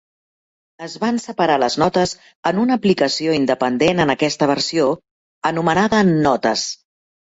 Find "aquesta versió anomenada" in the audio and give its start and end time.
4.17-6.07